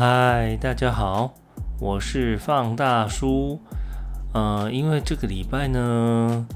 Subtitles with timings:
[0.00, 1.34] 嗨，大家好，
[1.80, 3.58] 我是放大叔。
[4.32, 6.46] 呃，因为这个礼拜呢，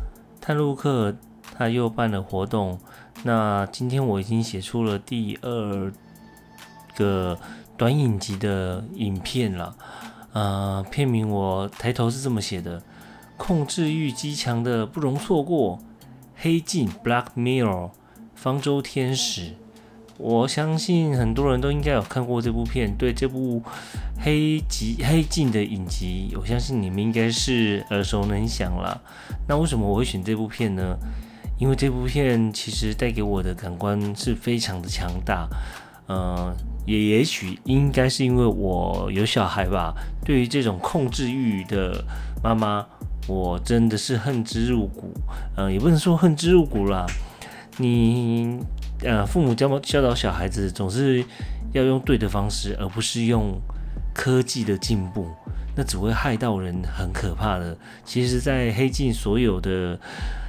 [0.40, 1.16] 探路客
[1.52, 2.78] 他又办了活动，
[3.24, 5.92] 那今天我已经写出了第二
[6.94, 7.36] 个
[7.76, 9.74] 短影集的影片了。
[10.32, 12.80] 呃，片名我抬头是这么写的：
[13.36, 15.80] 控制欲极强的不容错过，
[16.36, 17.90] 黑镜 （Black Mirror）
[18.36, 19.56] 方舟天使。
[20.22, 23.60] 我相信很多人都应该有看过这部片，对这部
[24.20, 29.02] 黑集黑镜的影集，我相信你们应该是耳熟能详了。
[29.48, 30.96] 那为什么我会选这部片呢？
[31.58, 35.48] 因为这部片其实带给我的感官是非常的强大。
[36.06, 36.54] 呃，
[36.86, 39.92] 也也许应该是因为我有小孩吧，
[40.24, 42.04] 对于这种控制欲的
[42.44, 42.86] 妈妈，
[43.26, 45.12] 我真的是恨之入骨。
[45.56, 47.06] 呃，也不能说恨之入骨啦，
[47.78, 48.58] 你。
[49.04, 51.24] 呃，父母教教导小孩子，总是
[51.72, 53.60] 要用对的方式，而不是用
[54.14, 55.26] 科技的进步，
[55.74, 57.76] 那只会害到人，很可怕的。
[58.04, 59.98] 其实，在黑镜所有的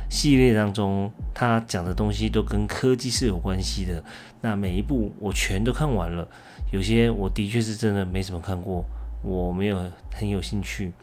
[0.08, 4.04] 系列当中，他讲的东西都跟科技是有关系的。
[4.42, 6.28] 那每一部我全都看完了，
[6.72, 8.86] 有些我的确是真的没怎么看过，
[9.24, 10.94] 我没有很有兴趣。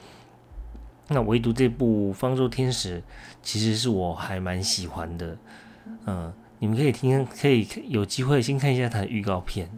[1.08, 2.98] 那唯独这部《方舟天使》，
[3.42, 5.36] 其实是我还蛮喜欢的，
[6.06, 6.32] 嗯。
[6.62, 9.70] 你们可以听，可以有机会先看一下它的预告片。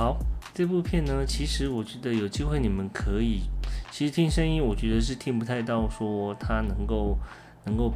[0.00, 0.16] 好，
[0.54, 3.42] 这部片呢，其实我觉得有机会你们可以，
[3.90, 7.18] 其实听声音，我觉得是听不太到说它能够
[7.66, 7.92] 能够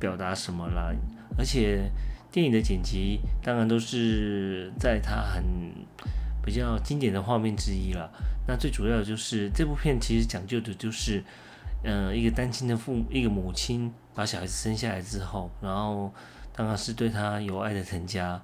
[0.00, 0.92] 表达什么啦。
[1.38, 1.88] 而且
[2.32, 5.44] 电影的剪辑当然都是在它很
[6.44, 8.10] 比较经典的画面之一了。
[8.48, 11.22] 那最主要的就是这部片其实讲究的就是，
[11.84, 16.12] 嗯，一个单亲的父母一个母亲把小孩子生下来之后，然后
[16.52, 18.42] 当然是对他有爱的成家，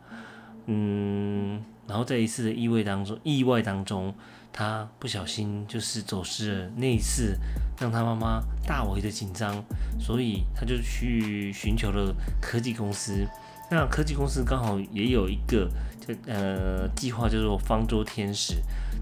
[0.67, 1.61] 嗯。
[1.93, 4.15] 然后在一次的意外当中，意外当中，
[4.51, 6.71] 他不小心就是走失了。
[6.77, 7.37] 那一次
[7.79, 9.63] 让他妈妈大为的紧张，
[10.01, 13.29] 所以他就去寻求了科技公司。
[13.71, 15.69] 那科技公司刚好也有一个
[16.01, 18.55] 就呃计划，叫做方舟天使，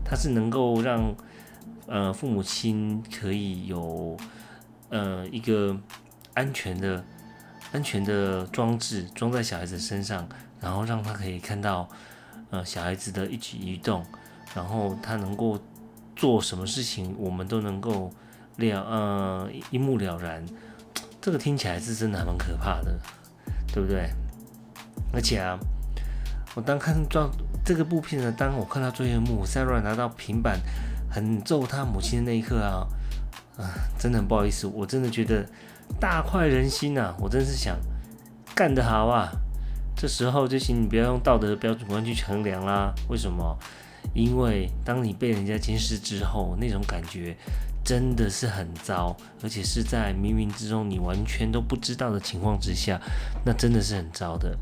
[0.04, 1.14] 它是能够让
[1.86, 4.16] 呃父母亲可以有
[4.88, 5.78] 呃一个
[6.34, 7.04] 安全的
[7.70, 10.28] 安全的装置装在小孩子身上，
[10.60, 11.88] 然后让他可以看到。
[12.50, 14.04] 呃，小孩子的一举一动，
[14.54, 15.58] 然后他能够
[16.16, 18.10] 做什么事情，我们都能够
[18.56, 20.44] 了呃一目了然。
[21.20, 22.98] 这个听起来是真的还蛮可怕的，
[23.72, 24.10] 对不对？
[25.12, 25.58] 而且啊，
[26.54, 27.30] 我当看到
[27.64, 30.58] 这个部片呢，当我看到最后一幕，塞瑞拿到平板
[31.10, 32.86] 很揍他母亲的那一刻啊，
[33.58, 33.68] 啊，
[33.98, 35.46] 真的很不好意思，我真的觉得
[36.00, 37.76] 大快人心呐，我真是想
[38.54, 39.30] 干得好啊！
[40.00, 42.90] 这时候就请你不要用道德标准观去衡量啦。
[43.10, 43.54] 为什么？
[44.14, 47.36] 因为当你被人家监视之后，那种感觉
[47.84, 52.98] 真的是很糟，而且是在冥冥之中你完全都不知道的情况之下，
[53.44, 54.56] 那真的是很糟的。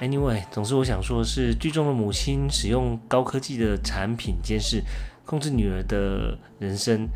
[0.00, 4.82] Anyway，总之我想说的是，剧中的母亲使用高科技的产品监视、
[5.26, 7.06] 控制女儿的人生，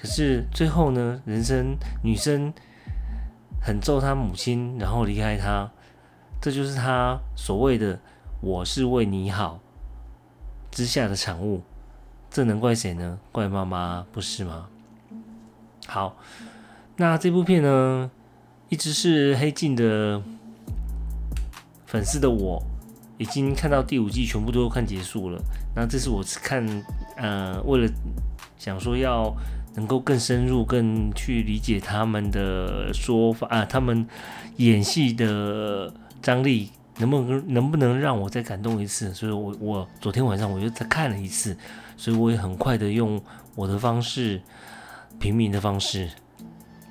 [0.00, 2.54] 可是最后呢，人生女生
[3.60, 5.68] 很揍她母亲，然后离开她。
[6.40, 8.00] 这就是他所谓的
[8.40, 9.60] “我是为你好”
[10.72, 11.60] 之下的产物，
[12.30, 13.18] 这能怪谁呢？
[13.30, 14.68] 怪妈妈不是吗？
[15.86, 16.16] 好，
[16.96, 18.10] 那这部片呢，
[18.70, 20.22] 一直是黑镜的
[21.84, 22.62] 粉丝的我，
[23.18, 25.38] 已经看到第五季全部都看结束了。
[25.76, 26.64] 那这是我看，
[27.16, 27.92] 呃，为了
[28.56, 29.34] 想说要
[29.74, 34.08] 能够更深入、更去理解他们的说法啊，他们
[34.56, 35.92] 演戏的。
[36.22, 39.12] 张力能不能能不能让我再感动一次？
[39.14, 41.56] 所以我我昨天晚上我又再看了一次，
[41.96, 43.20] 所以我也很快的用
[43.54, 44.40] 我的方式，
[45.18, 46.08] 平民的方式，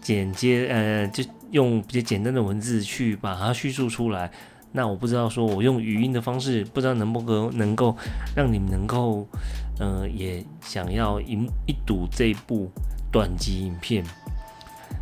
[0.02, 4.32] 简洁呃，就用比较简单的文字去把它叙述出来。
[4.72, 7.98] 那我不知道说我用语音的方式，不知道能不能能够
[8.36, 9.28] 让你们能够，
[9.80, 11.34] 呃，也想要一
[11.66, 12.72] 一睹这一部
[13.12, 14.04] 短集影片。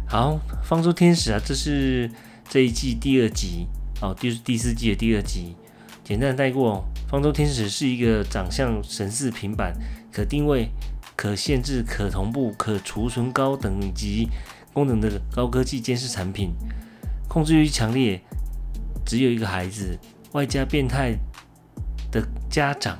[0.07, 2.09] 好，方舟天使啊，这是
[2.47, 3.67] 这一季第二集
[4.01, 5.55] 哦，就是第四季的第二集。
[6.03, 9.73] 简单带过，方舟天使是一个长相神似平板、
[10.11, 10.69] 可定位、
[11.15, 14.29] 可限制、可同步、可储存高等级
[14.71, 16.53] 功能的高科技监视产品，
[17.27, 18.21] 控制欲强烈。
[19.05, 19.97] 只有一个孩子，
[20.33, 21.17] 外加变态
[22.11, 22.99] 的家长。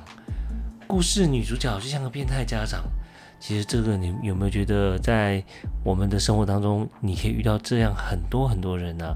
[0.86, 2.82] 故事女主角就像个变态家长。
[3.38, 5.44] 其实这个你有没有觉得，在
[5.84, 9.14] 我们的生活当中，你可以遇到这样很多很多人呢？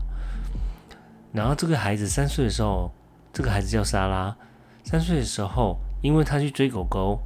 [1.32, 2.90] 然后这个孩子三岁的时候，
[3.32, 4.36] 这个孩子叫莎拉。
[4.84, 7.20] 三岁的时候，因为他去追狗狗，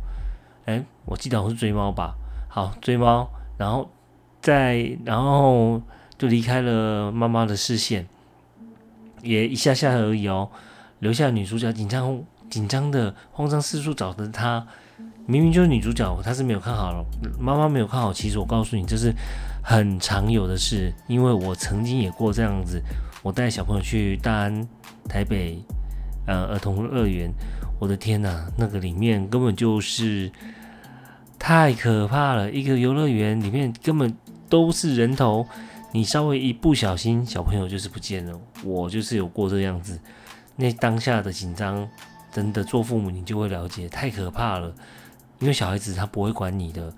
[0.66, 2.14] 哎，我记得我是追猫吧？
[2.48, 3.90] 好，追猫，然后
[4.40, 5.80] 在然后
[6.18, 8.06] 就离开了妈妈的视线。
[9.22, 10.48] 也一下下而已哦，
[11.00, 14.64] 留下女主角紧张、紧张的、慌张四处找的她，
[15.26, 17.04] 明明就是女主角，她是没有看好了，
[17.40, 18.12] 妈妈没有看好。
[18.12, 19.12] 其实我告诉你，这是
[19.68, 22.80] 很常有的事，因为我曾经也过这样子。
[23.20, 24.68] 我带小朋友去大安、
[25.08, 25.58] 台北，
[26.24, 27.32] 呃，儿童乐园，
[27.80, 30.30] 我的天呐，那个里面根本就是
[31.36, 34.16] 太可怕了，一个游乐园里面根本
[34.48, 35.44] 都是人头。
[35.90, 38.40] 你稍微一不小心，小朋友就是不见了。
[38.62, 39.98] 我就是有过这样子，
[40.54, 41.88] 那当下的紧张，
[42.30, 44.72] 真的做父母你就会了解，太可怕了。
[45.40, 46.94] 因为小孩子他不会管你的，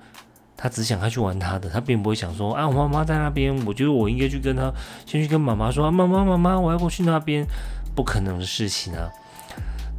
[0.59, 4.71] 他只想他去玩他的，他并不会想说啊，我妈妈在那边，我觉得我应该去跟他，
[5.07, 7.47] 先去跟妈妈说，妈妈妈妈，我要过去那边，
[7.95, 9.09] 不可能的事情啊。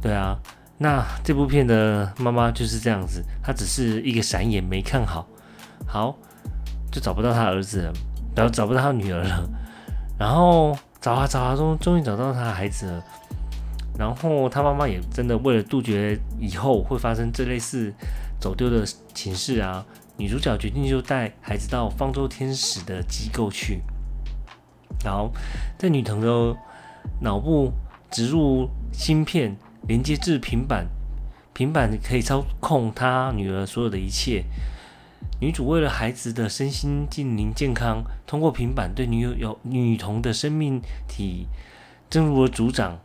[0.00, 0.38] 对啊，
[0.78, 5.26] 那这部片的妈妈就是这样子，她只是一个闪眼没看好，
[5.86, 6.14] 好
[6.92, 7.90] 就找不到他儿子。
[8.32, 9.42] 然后找不到他女儿了，
[10.16, 13.04] 然后找啊找啊，终终于找到他孩子了。
[13.98, 17.92] 然后他妈妈也真的为了杜绝以后会发生这类似
[18.38, 19.84] 走丢的情事啊，
[20.20, 23.80] 女主角决定就带孩子到方舟天使的机构去。
[25.02, 25.32] 然后
[25.78, 26.54] 在女童的
[27.22, 27.72] 脑部
[28.10, 29.56] 植入芯片，
[29.88, 30.86] 连接至平板，
[31.54, 34.44] 平板可以操控她女儿所有的一切。
[35.40, 41.46] 女主为了孩子的身心心灵健康，通过平板对女友有女童的生命体
[42.10, 42.98] 正如了组长，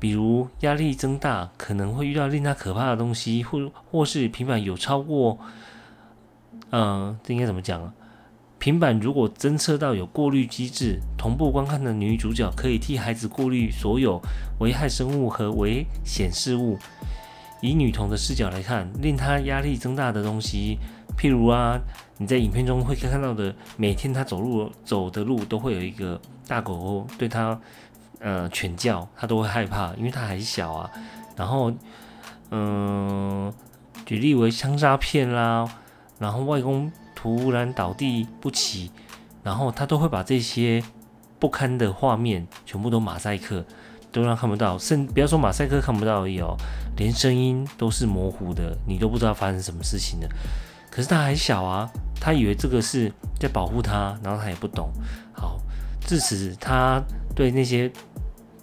[0.00, 5.38] 比如压力增大，可能会遇到令她可怕的东西，或或是平板有超过，
[6.70, 7.92] 嗯，这应该怎么讲啊？
[8.58, 14.20] 平板如果侦测到有过滤机制，同步观看的女主角可以替孩子过滤所有
[14.58, 16.76] 危害生物和危险事物。
[17.60, 20.78] 以女童的视角来看，令她压力增大的东西。
[21.16, 21.78] 譬如啊，
[22.18, 27.60] 你在影片中会看到的，每天她走路走的路都会有一个大狗狗对她
[28.20, 30.90] 呃犬叫，她都会害怕，因为她还小啊。
[31.36, 31.72] 然后，
[32.50, 33.52] 嗯，
[34.04, 35.68] 举例为枪杀片啦，
[36.18, 38.90] 然后外公突然倒地不起，
[39.42, 40.82] 然后他都会把这些
[41.38, 43.64] 不堪的画面全部都马赛克，
[44.10, 46.56] 都让看不到，甚不要说马赛克看不到而已哦，
[46.96, 50.28] 连声音都是模糊的，你都不知道发生什么事情了。
[50.90, 51.88] 可是他还小啊，
[52.20, 54.90] 他以为这个是在保护他，然后他也不懂。
[55.32, 55.60] 好，
[56.00, 57.00] 至此他
[57.36, 57.90] 对那些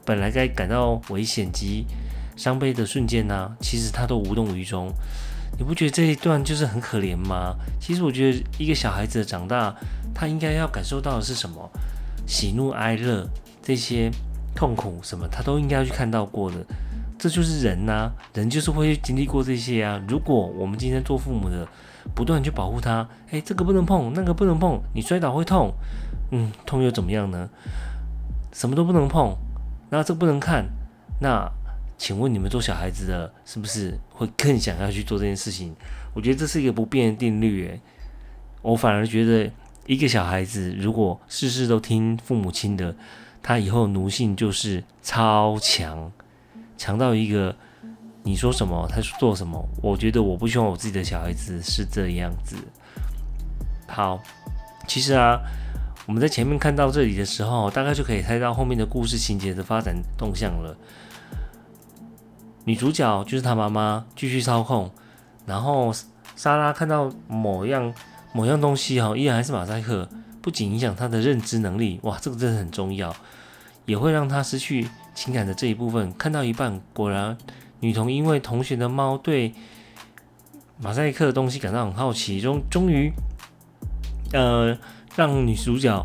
[0.03, 1.85] 本来该感到危险及
[2.35, 4.91] 伤悲的瞬间呢，其实他都无动于衷。
[5.57, 7.55] 你不觉得这一段就是很可怜吗？
[7.79, 9.74] 其实我觉得一个小孩子长大，
[10.13, 11.69] 他应该要感受到的是什么？
[12.27, 13.27] 喜怒哀乐
[13.62, 14.12] 这些
[14.55, 16.57] 痛苦什么，他都应该要去看到过的。
[17.17, 20.01] 这就是人呐，人就是会经历过这些啊。
[20.07, 21.65] 如果我们今天做父母的，
[22.13, 25.74] 不断去保护他，哎，这个不能碰，那个不能碰，你摔倒会痛，
[26.31, 27.50] 嗯，痛又怎么样呢？
[28.51, 29.35] 什么都不能碰，
[29.89, 30.65] 那这不能看，
[31.19, 31.50] 那
[31.97, 35.73] 请问你们做小孩子的，是不是会更想要去做这件事情？
[36.13, 37.81] 我觉得这是一个不变的定律，诶，
[38.61, 39.51] 我反而觉得
[39.85, 42.95] 一个小孩子如果事事都听父母亲的，
[43.41, 46.11] 他以后奴性就是超强，
[46.77, 47.55] 强到一个。
[48.27, 49.63] 你说什么，他做什么？
[49.83, 52.55] 我觉得我不希望我自己的小孩子是这样子。
[53.87, 54.19] 好，
[54.87, 55.39] 其实啊，
[56.07, 60.75] 我们在前面看到这里的时候，大概就可以猜到后面的故事情节的发展动向了。
[62.65, 64.91] 女主角就是她妈妈继续操控，
[65.45, 65.93] 然后
[66.36, 67.93] 莎拉看到某样
[68.34, 70.10] 某样东西哈，依然还是马赛克，
[70.41, 73.15] 不仅影响她的认知能力，哇，这个真的很重要。
[73.86, 76.12] 也会让她失去情感的这一部分。
[76.17, 77.38] 看到一半，果然
[77.81, 79.53] 女童因为同学的猫对
[80.81, 83.12] 马赛克的东西感到很好奇，终终于，
[84.34, 84.75] 呃，
[85.15, 86.03] 让女主角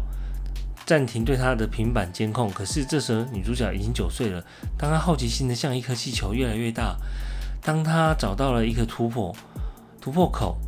[0.90, 2.50] 暂停对她的平板监控。
[2.50, 4.44] 可是这时候女主角已经九岁了，
[4.76, 6.96] 当她好奇心的像一颗气球越来越大，
[7.62, 9.32] 当她找到了一个突破
[10.00, 10.58] 突破口，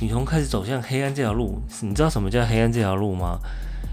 [0.00, 1.60] 女童开始走向黑暗这条路。
[1.80, 3.40] 你知道什么叫黑暗这条路吗？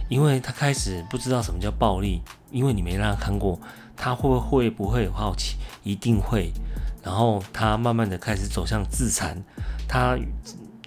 [0.10, 3.60] 因为她开始不知道什么叫暴力，因为你没让她看过，
[3.98, 5.56] 她会会不会有好奇？
[5.82, 6.54] 一定会。
[7.02, 9.42] 然后她慢慢的开始走向自残，
[9.88, 10.16] 她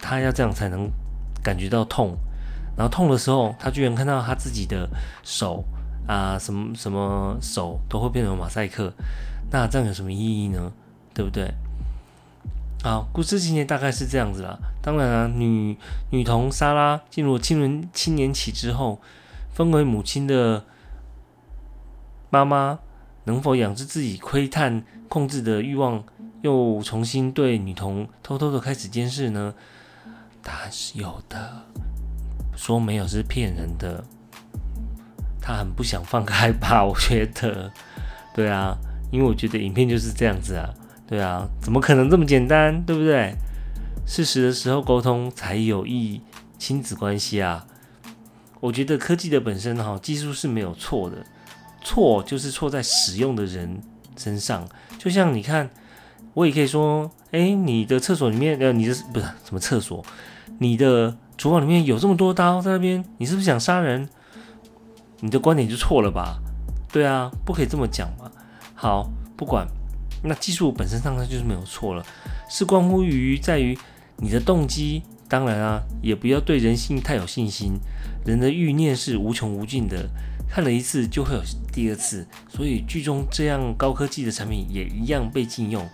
[0.01, 0.89] 她要这样才能
[1.43, 2.17] 感觉到痛，
[2.79, 4.89] 然后痛的时候，他居然看到他自己的
[5.25, 5.65] 手
[6.07, 8.93] 啊，什么什么手都会变成马赛克，
[9.51, 10.73] 那这样有什么意义呢？
[11.13, 11.53] 对不对？
[12.85, 14.57] 好，故事情节大概是这样子啦。
[14.81, 15.77] 当然啊，女
[16.11, 19.01] 女童莎拉进入青年青年期之后，
[19.53, 20.65] 分为母亲的
[22.31, 22.79] 妈妈。
[23.25, 26.03] 能否养制自己窥探、控制的欲望，
[26.41, 29.53] 又重新对女童偷偷的开始监视呢？
[30.43, 31.67] 答案是有的。
[32.59, 34.05] 说没有是骗人的。
[35.41, 36.83] 他很不想放开吧？
[36.85, 37.73] 我觉得，
[38.35, 38.77] 对啊，
[39.13, 40.69] 因为我觉得影片就是这样子啊，
[41.07, 42.83] 对啊，怎么可能这么简单？
[42.85, 43.35] 对不对？
[44.05, 46.21] 事实的时候沟通才有益
[46.59, 47.67] 亲子关系啊。
[48.61, 51.25] 我觉得科技的本身哈，技术是没有错的。
[51.81, 53.81] 错就是错在使用的人
[54.17, 55.71] 身上，就像你看，
[56.35, 60.05] 我也可以说，哎，你的厕所里面，呃，你的不是什么厕所，
[60.59, 64.09] 你的厨房里面有这么多刀在那边，你是不是想杀人？
[65.21, 66.41] 你的观点就错了吧？
[66.93, 68.31] 对啊，不可以这么讲嘛。
[68.75, 69.67] 好，不管，
[70.25, 72.05] 那技术本身上它就是没有错了，
[72.51, 73.79] 是关乎于在于
[74.17, 75.03] 你的动机。
[75.29, 77.79] 当然啊，也不要对人性太有信心，
[78.25, 80.09] 人的欲念是无穷无尽的。
[80.51, 85.87] 看了一次就会有第二次，所以剧中这样高科技的产品也一样被禁用。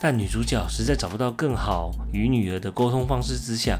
[0.00, 3.78] 但女主角实在找不到更好与女儿的沟通方式之下，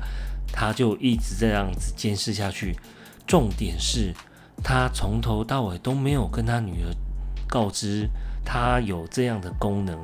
[0.53, 2.77] 他就一直这样子监视下去。
[3.27, 4.15] 重点是，
[4.63, 6.95] 他从头到尾都没有跟他女儿
[7.47, 8.09] 告知
[8.45, 9.99] 他有这样的功能。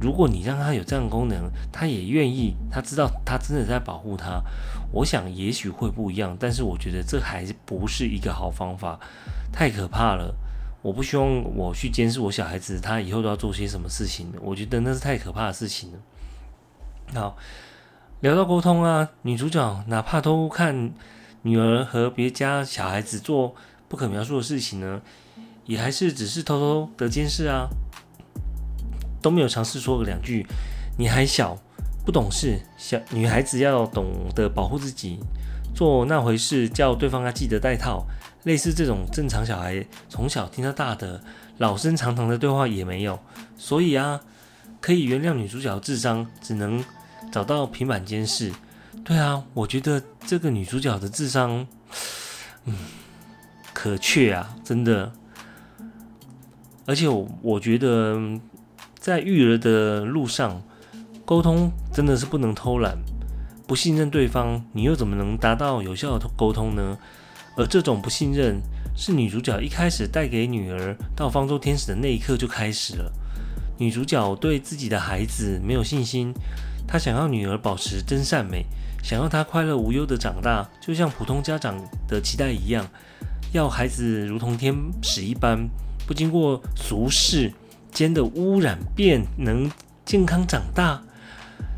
[0.00, 4.42] 如果你让他有这样的功能，他也愿意，他知道他真的在保护她。
[4.90, 8.98] 我想也许会不一样，但是我觉得这还不是一个好方法。
[9.52, 10.34] 太可怕了！
[10.82, 14.32] 我不希望我去监视我小孩子，他以后都要做些什么事情。
[14.40, 15.98] 我觉得那是太可怕的事情了。
[17.14, 17.36] 好，
[18.22, 20.92] 聊到沟通啊，女主角哪怕偷看
[21.42, 23.52] 女儿和别家小孩子做
[23.88, 25.02] 不可描述的事情呢，
[25.66, 27.68] 也还是只是偷偷的监视啊，
[29.20, 30.46] 都没有尝试说个两句。
[30.96, 31.58] 你还小，
[32.06, 35.18] 不懂事，小女孩子要懂得保护自己，
[35.74, 38.06] 做那回事，叫对方要记得带套。
[38.44, 41.20] 类似这种正常小孩从小听到大的
[41.58, 43.18] 老生常谈的对话也没有，
[43.56, 44.20] 所以啊，
[44.80, 46.84] 可以原谅女主角智商只能
[47.32, 48.52] 找到平板监视。
[49.02, 51.66] 对啊，我觉得这个女主角的智商，
[52.66, 52.74] 嗯，
[53.72, 55.10] 可确啊，真的。
[56.86, 58.20] 而且我我觉得
[58.94, 60.62] 在育儿的路上，
[61.24, 62.98] 沟通真的是不能偷懒。
[63.66, 66.98] 不信任对方，你又怎么能达到有效的沟通呢？
[67.56, 68.60] 而这种不信任，
[68.96, 73.10] 是女主角一开始带给女儿到方舟天使的那一刻就开始了。
[73.78, 76.34] 女主角对自己的孩子没有信心，
[76.86, 78.66] 他想要女儿保持真善美，
[79.02, 82.86] 想要她快乐无忧的长大，就像普通家长的期待一样，
[83.52, 85.68] 要孩子如同天使一般，
[86.06, 87.52] 不经过俗世
[87.90, 89.70] 间的污染便能
[90.04, 91.02] 健康长大。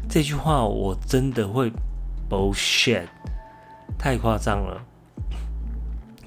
[0.09, 1.73] 这句话我真的会
[2.29, 3.07] bullshit，
[3.99, 4.83] 太夸张了。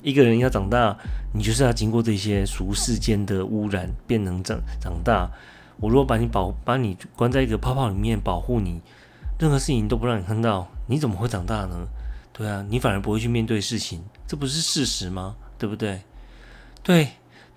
[0.01, 0.97] 一个人要长大，
[1.33, 5.29] 你就是要经过这些俗世间的污染，便能长长大。
[5.79, 8.81] 我如果把你保，把你关在一个泡泡里面保护你，
[9.39, 11.87] 任何事情都不让你看到，你怎么会长大呢？
[12.33, 15.35] 对啊，你反而不会去面对事情，这不是事实吗？
[15.57, 16.01] 对不对？
[16.83, 17.09] 对，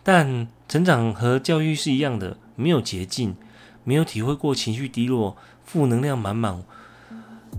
[0.03, 3.37] 但成长和教育是一样的，没有捷径，
[3.85, 6.63] 没有体会过情绪低落、负能量满满，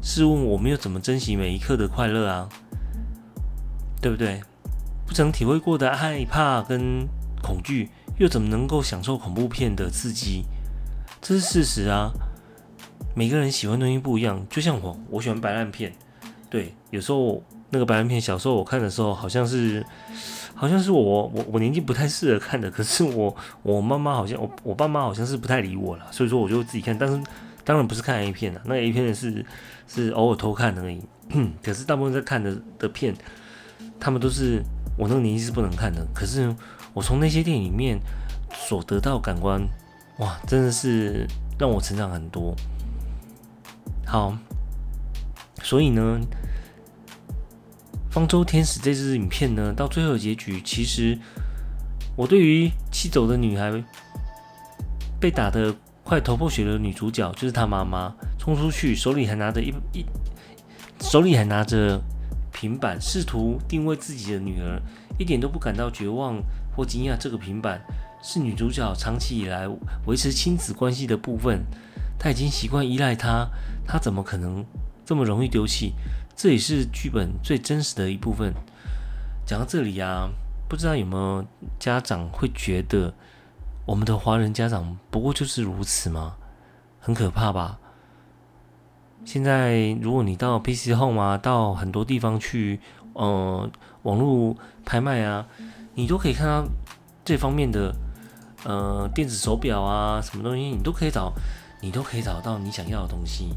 [0.01, 2.49] 试问我们又怎么珍惜每一刻的快乐啊？
[4.01, 4.41] 对不对？
[5.05, 7.07] 不曾体会过的害怕跟
[7.43, 10.45] 恐惧，又怎么能够享受恐怖片的刺激？
[11.21, 12.11] 这是事实啊！
[13.15, 15.93] 每个人喜欢东西不一样，就像我，我喜欢白烂片。
[16.49, 19.85] 对，有时候那个白烂片，小时候我看的时候，好像是，
[20.55, 22.71] 好像是我我我年纪不太适合看的。
[22.71, 26.97] 可是我我妈妈好像我我爸妈好像是不太理我了，所以说我就自己看。
[26.97, 27.21] 但是
[27.63, 29.45] 当然不是看 A 片的，那 A 片的是
[29.87, 31.01] 是偶尔偷看而已。
[31.61, 33.15] 可是大部分在看的的片，
[33.99, 34.63] 他们都是。
[34.97, 36.53] 我那个年纪是不能看的，可是
[36.93, 37.97] 我从那些电影里面
[38.53, 39.65] 所得到感官，
[40.17, 41.27] 哇，真的是
[41.57, 42.55] 让我成长很多。
[44.05, 44.37] 好，
[45.63, 46.19] 所以呢，
[48.13, 51.17] 《方舟天使》这支影片呢，到最后的结局，其实
[52.15, 53.71] 我对于气走的女孩
[55.19, 60.05] 被打的快头破血流的女主角，就是她妈妈冲出去，手里还拿着一一，
[60.99, 61.99] 手里还拿着
[62.51, 64.79] 平板，试图定位自己的女儿，
[65.17, 66.37] 一点都不感到绝望
[66.75, 67.17] 或惊讶。
[67.17, 67.81] 这个平板
[68.21, 69.67] 是女主角长期以来
[70.05, 71.63] 维持亲子关系的部分，
[72.19, 73.47] 她已经习惯依赖他，
[73.85, 74.65] 她怎么可能
[75.05, 75.93] 这么容易丢弃？
[76.35, 78.53] 这也是剧本最真实的一部分。
[79.45, 80.29] 讲到这里啊，
[80.69, 81.45] 不知道有没有
[81.79, 83.13] 家长会觉得，
[83.85, 86.35] 我们的华人家长不过就是如此吗？
[86.99, 87.79] 很可怕吧？
[89.25, 92.79] 现在如果你到 PC Home 啊，到很多地方去，
[93.13, 93.69] 呃，
[94.03, 95.47] 网络拍卖啊，
[95.95, 96.63] 你都可以看到
[97.25, 97.93] 这方面的，
[98.63, 101.33] 呃，电子手表啊，什么东西你都可以找，
[101.81, 103.49] 你都可以找到你想要的东西，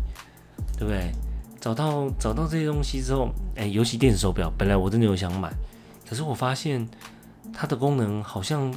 [0.79, 1.13] 对不对？
[1.61, 5.51] 找到找到这些东西之后，哎，尤其电子手表，本来我真的有想买，
[6.09, 6.87] 可是我发现
[7.53, 8.73] 它的功能好像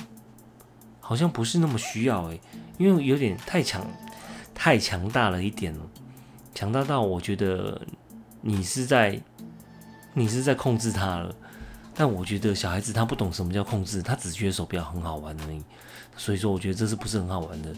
[1.02, 2.40] 好像不是那么需要，哎，
[2.78, 3.86] 因为有点太强
[4.56, 5.82] 太强大了一点了，
[6.56, 7.82] 强大到我觉得
[8.42, 9.20] 你是在
[10.14, 11.36] 你是在控制它了，
[11.98, 15.60] 但我觉得小孩子他不懂什么叫控制，他只觉得手表很好玩而已，
[16.16, 17.74] 所以说我觉得这是不是很好玩的。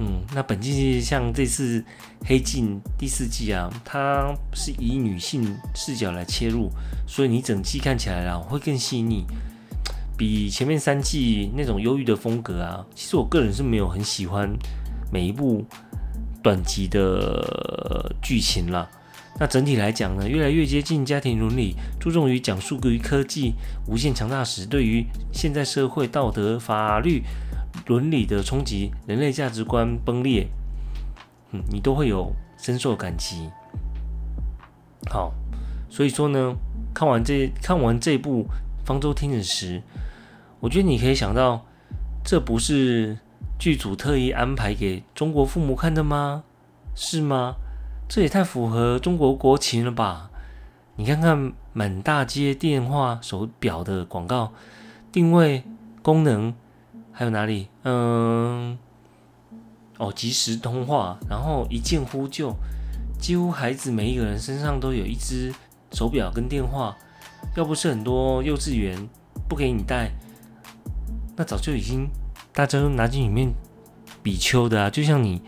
[0.00, 1.80] 嗯，那本季像这次
[2.26, 6.70] 《黑镜》第四季啊，它是以女性视角来切入，
[7.06, 9.24] 所以你整季看起来啊会更细腻，
[10.16, 14.50] 比前面三季那种忧郁的风格啊，其实我个人是没有很喜欢
[15.12, 15.64] 每一部
[16.42, 18.88] 短集的剧情啦。
[19.38, 23.54] 那整体来讲呢，越来越接近家庭伦理，注重于讲述于科技
[23.86, 27.22] 无限强大时对于现在社会道德法律。
[27.86, 30.46] 伦理的冲击，人类价值观崩裂，
[31.50, 33.50] 嗯，你都会有深受感激。
[35.10, 35.34] 好，
[35.90, 36.54] 所以说呢，
[36.94, 38.44] 看完这看完这部
[38.86, 39.82] 《方舟听使》时，
[40.60, 41.66] 我觉得你可以想到，
[42.24, 43.18] 这不是
[43.58, 46.44] 剧组特意安排给中国父母看的吗？
[46.94, 47.56] 是吗？
[48.08, 50.30] 这也太符合中国国情了吧？
[50.96, 54.52] 你看看满大街电话手表的广告，
[55.10, 55.64] 定位
[56.02, 56.54] 功能。
[57.16, 57.68] 还有哪里？
[57.84, 58.76] 嗯，
[59.98, 62.52] 哦，即时通话，然后一键呼救，
[63.20, 65.54] 几乎孩子每一个人身上都有一只
[65.92, 66.96] 手表跟电话。
[67.56, 69.08] 要不是很多幼稚园
[69.48, 70.10] 不给你带，
[71.36, 72.08] 那早就已经
[72.52, 73.54] 大家都拿进里面
[74.20, 74.90] 比丘的啊。
[74.90, 75.40] 就像你，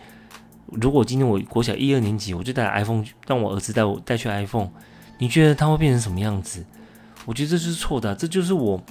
[0.73, 4.69] 如果今天我国小一二年级，我就带 iPhone，让我儿子带我带去 iPhone，
[5.19, 6.65] 你觉得他会变成什么样子？
[7.25, 8.83] 我觉得这是错的，这就是我。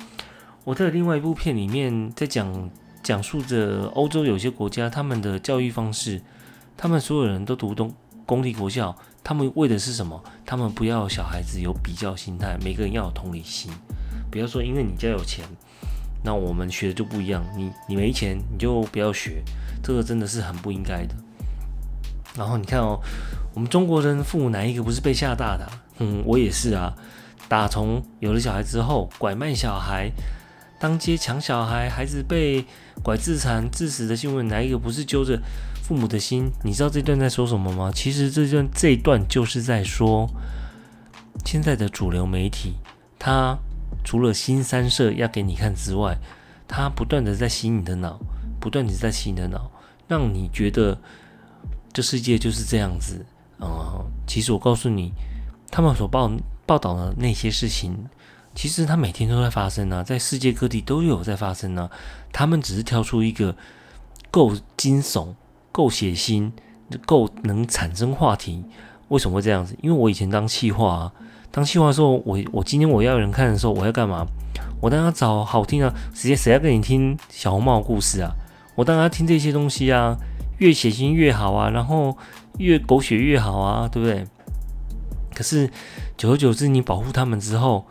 [0.63, 2.69] 我在另外一部片里面在讲
[3.03, 6.21] 讲述着欧洲有些国家他们的教育方式，
[6.75, 7.93] 他们所有人都读东
[8.25, 10.23] 公立国校，他们为的是什么？
[10.43, 13.71] 他们不要小孩子有比较心态，每个人要有同理心，
[14.31, 15.45] 不要说因为你家有钱，
[16.23, 19.43] 那我们学的就不一样，你你没钱你就不要学，
[19.83, 21.15] 这个真的是很不应该的。
[22.37, 22.99] 然后你看哦，
[23.53, 25.67] 我们中国人父母哪一个不是被吓大的？
[25.99, 26.93] 嗯，我也是啊，
[27.47, 30.11] 打从有了小孩之后，拐卖小孩。
[30.77, 32.65] 当街抢小孩，孩子被
[33.01, 35.41] 拐自残致死的新闻，哪一个不是揪着
[35.81, 36.51] 父母的心？
[36.63, 37.89] 你知道这段在说什么吗？
[37.95, 40.29] 其实这段这一段就是在说，
[41.45, 42.73] 现在的主流媒体，
[43.17, 43.57] 它
[44.03, 46.17] 除了新三色要给你看之外，
[46.67, 48.19] 它不断的在洗你的脑，
[48.59, 49.71] 不断的在洗你的脑，
[50.09, 50.99] 让你觉得
[51.95, 53.25] 这世界就是这样子。
[53.61, 55.13] 嗯，其实我告诉你，
[55.71, 56.29] 他们所报
[56.65, 57.95] 报道的那些事情。
[58.53, 61.89] 其实它每天都在发生呢，在世界各地都有在发生呢。
[62.33, 63.55] 他们只是挑出一个
[64.29, 65.33] 够惊悚、
[65.71, 66.51] 够血腥、
[67.05, 68.65] 够能产生话题。
[69.07, 69.73] 为什么会这样子？
[69.81, 71.09] 因为我以前当气话，
[71.49, 74.27] 当气话的时候，我我今天我要有人看的时候，我要干嘛？
[74.81, 78.33] 我当然要找好听啊，直接谁要跟你听小红帽故事啊？
[78.75, 80.17] 我当然要听这些东西啊，
[80.57, 82.17] 越血腥越好啊，然后
[82.57, 84.25] 越狗血越好啊，对不对？
[85.33, 85.69] 可是
[86.15, 87.85] 久而久之，你保护他们之后。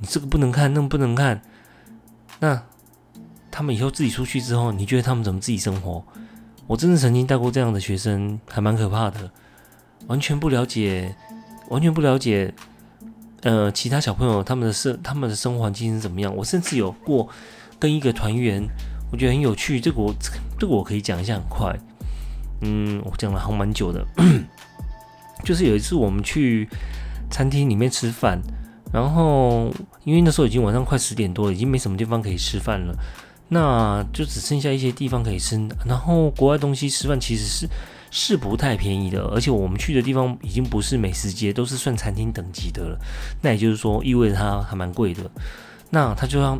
[0.00, 1.40] 你这个不能看，那个不能看。
[2.40, 2.60] 那
[3.50, 6.04] 他们以后自己出去之后，你觉得他们怎么自己生活？
[6.66, 9.30] 我真的曾经带过这样的学生，还蛮可怕的，
[10.08, 11.14] 完全不了解，
[11.68, 12.52] 完全不了解。
[13.42, 16.34] 呃，其他小朋友他们的生他们的生活环境是怎么样？
[16.34, 17.28] 我甚至有过
[17.78, 18.66] 跟一个团员，
[19.14, 19.80] 我觉得很有趣。
[19.80, 20.12] 这个我
[20.58, 21.78] 这个我可以讲一下，很快。
[22.62, 24.04] 嗯，我讲了还蛮久的。
[25.44, 26.68] 就是有一次我们去
[27.30, 28.40] 餐厅里面吃饭。
[28.92, 29.72] 然后
[30.02, 32.92] 因为那时候已经晚上快十点多了，已经没什么地方可以吃饭了，
[33.50, 35.56] 那就只剩下一些地方可以吃。
[35.86, 37.68] 然后国外东西吃饭其实是
[38.10, 42.98] 是不太便宜的，而且我们去的地方已经不是美食街，都是算餐厅等级的了。
[43.42, 45.22] 那也就是说，意味着它还蛮贵的。
[45.90, 46.58] 那他就让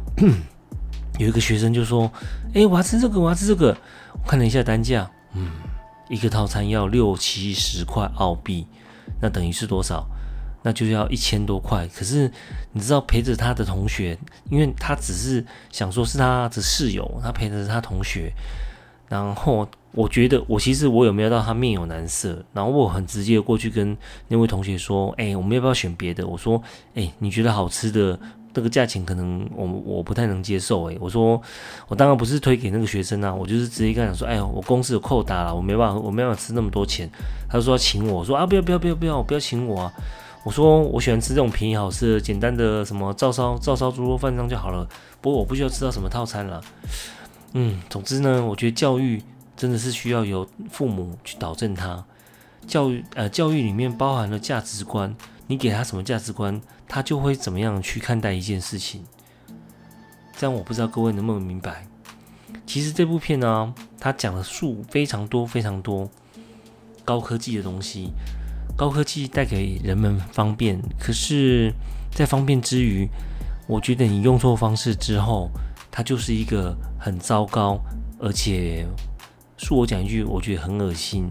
[1.19, 2.11] 有一个学生就说
[2.55, 3.77] ：“哎，我要吃这个，我要吃这个。”
[4.13, 5.49] 我看了一下单价，嗯，
[6.09, 8.67] 一个套餐要六七十块澳币，
[9.21, 10.07] 那等于是多少？
[10.63, 11.87] 那就要一千多块。
[11.89, 12.31] 可是
[12.73, 14.19] 你知道陪着他的同学，
[14.51, 18.33] 因为他只是想说是他的室友，他陪着他同学。
[19.09, 23.97] 然后我觉得我其实我有没有到他面有难色，然后我很直接过去跟
[24.29, 26.61] 那位同学说：“哎，我们要不要选别的？”我说
[26.97, 28.19] ：“哎，你觉得好吃的？”
[28.55, 31.43] 这个价钱可能我我不太能接受诶，我说
[31.89, 37.11] 我当然不是推给那个学生啊，我就是直接跟他讲说，哎呦，我公司有扣打了，我没办法，我没办法吃那么多钱。
[37.51, 39.93] 他说要请我，说啊不要不要不要不要，不要请我啊。
[40.45, 44.89] 我说我喜欢吃这种便宜好吃的，简单的什么照烧照烧猪肉饭这样就好了。
[45.21, 46.63] 不过我不需要吃到什么套餐了。
[47.55, 49.21] 嗯，总之呢，我觉得教育
[49.57, 52.05] 真的是需要由父母去导正他。
[52.67, 55.15] 教育呃教育里面包含了价值观。
[55.47, 59.05] 你给他什么价值观，他就会怎么样去看待一件事情。
[60.37, 61.87] 这样我不知道各位能不能明白。
[62.67, 66.09] 其实这部片呢，它讲的数非常多非常多
[67.05, 68.11] 高科技的东西。
[68.77, 71.73] 高科技带给人们方便，可是，
[72.11, 73.09] 在方便之余，
[73.69, 75.49] 我觉得你用错方式之后，
[75.93, 77.79] 它就是一个很糟糕，
[78.19, 78.85] 而且
[79.57, 81.31] 恕我讲一句，我觉得很恶心。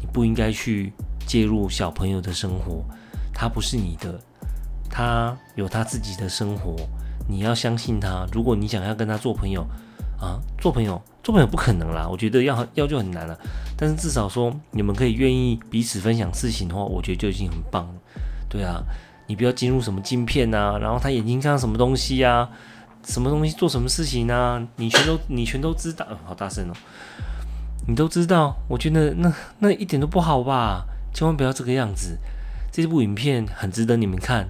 [0.00, 0.92] 你不应该去
[1.26, 2.84] 介入小朋友的生活。
[3.32, 4.20] 他不是你的，
[4.90, 6.76] 他有他自己的生活，
[7.28, 8.26] 你要相信他。
[8.32, 9.66] 如果你想要跟他做朋友
[10.20, 13.38] 啊，做朋友，做朋友不可能啦，我觉得要要就很难了。
[13.76, 17.94] 但是至少说你们可以愿意彼此分享事情的话，我觉得就已经很棒了。
[18.48, 18.82] 对啊，
[19.26, 22.48] 你不要进入什么镜片啊，然后他眼睛看到什么东西呀，
[23.04, 26.06] 什么东西做什么事情啊，你全都你全都知道。
[26.24, 26.72] 好大声哦，
[27.86, 32.18] 你都知道，我觉得那那一点都不好吧，千万不要这个样子。
[32.72, 34.48] 这部影片很值得你们看，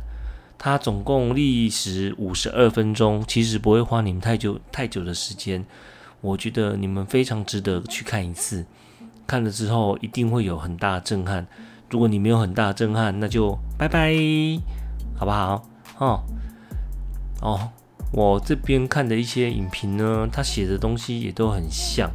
[0.59, 5.65] 它总共历时五十二分钟，其实不会花你们太久太久的时间。
[6.21, 8.67] 我觉得你们非常值得去看一次，
[9.25, 11.47] 看了之后一定会有很大的震撼。
[11.89, 14.13] 如果你没有很大的震撼，那就拜拜，
[15.17, 15.65] 好不好？
[15.99, 16.23] 哦
[17.41, 17.71] 哦，
[18.13, 22.11] 我这边看的一些影评呢，他写的东西也都很像。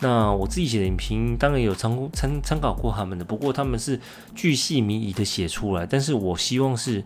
[0.00, 4.00] 那我自己写的影评当然有参参参考过他们的，不过他们是
[4.34, 5.86] 巨细靡遗的写出来。
[5.86, 7.02] 但是我希望是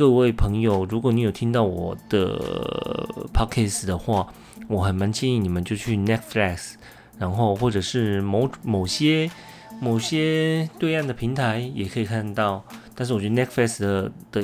[0.00, 4.32] 各位朋友，如果你有听到我的 podcast 的话，
[4.66, 6.76] 我还蛮建议你们就去 Netflix，
[7.18, 9.30] 然后或者是某某些
[9.78, 12.64] 某些对岸的平台也可以看到。
[12.94, 14.42] 但是我觉得 Netflix 的的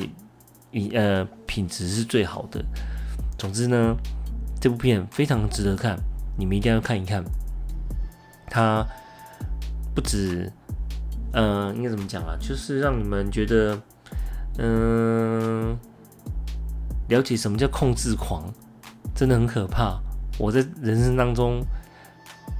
[0.72, 2.62] 一呃品质是最好的。
[3.38, 3.96] 总之呢，
[4.60, 5.98] 这部片非常值得看，
[6.36, 7.24] 你们一定要看一看。
[8.50, 8.86] 它
[9.94, 10.52] 不止，
[11.32, 12.36] 嗯，应该怎么讲啊？
[12.38, 13.80] 就是让你们觉得，
[14.58, 15.76] 嗯，
[17.08, 18.44] 了解什么叫控制狂，
[19.14, 19.98] 真的很可怕。
[20.38, 21.60] 我在人生当中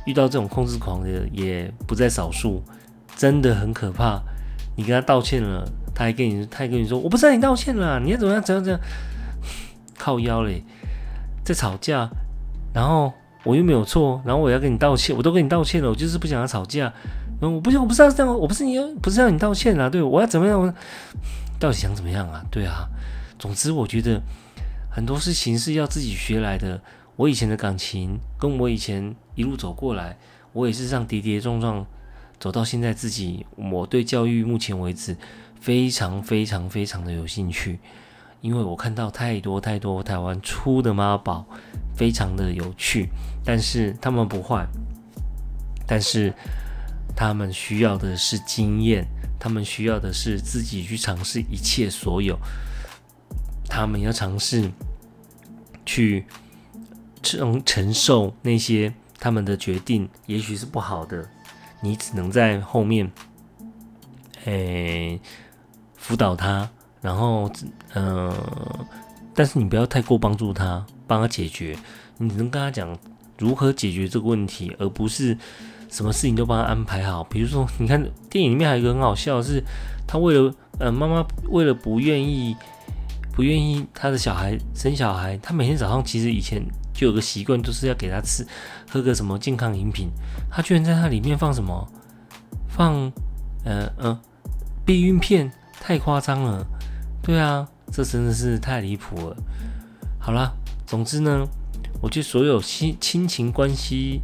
[0.07, 2.63] 遇到这种控制狂的也不在少数，
[3.17, 4.21] 真的很可怕。
[4.77, 8.81] 你跟他道歉了，他还跟你，他还跟你说，我不是让你道歉了，你要怎么样，怎样怎样，
[9.99, 10.63] 靠腰嘞，
[11.45, 12.09] 在吵架，
[12.73, 13.13] 然后。
[13.45, 16.93] 我又没有错，然后我要跟你道歉，我都跟你道歉了，我就是不想要吵架。
[17.41, 19.89] 嗯，我不想，我不是要这样，我不是你，不是让你道歉啊。
[19.89, 20.61] 对，我要怎么样？
[20.61, 20.75] 我
[21.59, 22.45] 到底想怎么样啊？
[22.51, 22.89] 对啊。
[23.39, 24.21] 总之，我觉得
[24.91, 26.81] 很多事情是要自己学来的。
[27.17, 30.19] 我以前的感情，跟我以前一路走过来，
[30.53, 31.87] 我也是这样跌跌撞撞
[32.39, 32.93] 走到现在。
[32.93, 35.17] 自己，我对教育目前为止
[35.61, 37.79] 非常非常非常的有兴趣。
[38.43, 41.47] 因为我看到太多太多台湾出的妈宝，
[41.97, 43.09] 非常的有趣，
[43.45, 44.67] 但是他们不坏，
[45.87, 46.33] 但是
[47.17, 49.07] 他们需要的是经验，
[49.47, 52.37] 他们需要的是自己去尝试一切所有，
[53.69, 54.73] 他们要尝试
[55.85, 56.27] 去
[57.23, 61.29] 承承受那些他们的决定，也许是不好的，
[61.81, 63.13] 你只能在后面，
[64.47, 65.21] 诶，
[65.95, 66.69] 辅导他。
[67.01, 67.49] 然后，
[67.95, 68.35] 嗯，
[69.33, 71.79] 但是你不要太过帮助他，帮他解决。
[72.19, 72.99] 你只能跟他讲
[73.39, 75.39] 如何解决这个问题，而不是
[75.89, 77.25] 什么事情都帮他安排好。
[77.25, 79.63] 比如说，你看电影里面还有一个很好笑，是
[80.07, 82.57] 他为了，呃，妈妈为了不愿意
[83.33, 86.63] 不愿意他的小孩生小孩，他每天早上其实以前
[86.95, 88.47] 就有个习惯，就是要给他吃
[88.91, 90.09] 喝个什么健康饮品。
[90.51, 91.87] 他居然在他里面放什么？
[92.69, 93.13] 放，
[93.65, 94.19] 呃嗯，
[94.85, 96.67] 避孕片，太夸张了。
[97.23, 99.37] 对啊，这真的是太离谱了。
[100.19, 100.53] 好啦，
[100.87, 101.47] 总之呢，
[102.01, 104.21] 我觉得所有亲亲情关系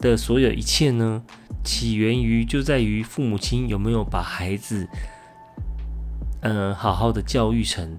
[0.00, 1.22] 的所有一切呢，
[1.62, 4.88] 起源于就在于父母亲有没有把孩子，
[6.40, 7.98] 嗯，好好的教育成。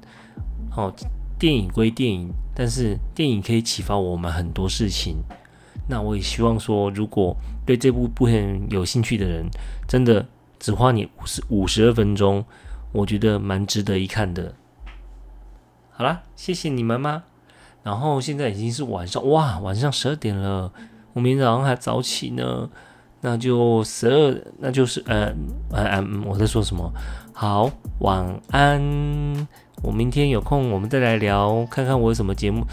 [0.76, 0.94] 哦，
[1.38, 5.18] 电影归电影，但是电影可以启发我们很多事情。
[5.90, 7.36] 那我也希望说，如果
[7.66, 9.46] 对这部部片有兴趣的人，
[9.88, 10.26] 真的
[10.60, 12.46] 只花你五十五十二分钟，
[12.94, 14.56] 我觉得蛮值得一看的。
[15.92, 17.24] 好啦，谢谢你们吗？
[17.84, 20.72] 然后现在已经是晚上，哇，晚上十二点了，
[21.14, 22.70] 我明天早上还早起呢。
[23.24, 25.32] 那就十二，那就是呃
[25.72, 26.92] 呃嗯，我在说什么？
[27.34, 27.70] 好，
[28.00, 29.48] 晚安。
[29.84, 32.66] 我明天有空，我们再来聊，看看我有什么节目，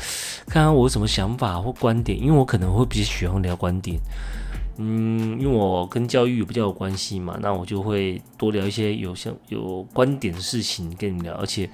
[0.46, 3.98] 看看我有什么想法或观点，因为我可能会比较喜欢聊观点，
[4.79, 11.68] 嗯，因为我跟教育比较有关系嘛，那我就会多聊一些有像有观点的事情跟你聊，而且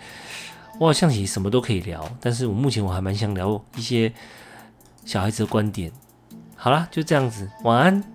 [0.81, 4.12] 我好像其实什么都可以聊，但是我目前我还蛮想聊一些
[5.05, 5.92] 小孩子的观点。
[6.64, 8.13] 好啦，就这样子，晚安。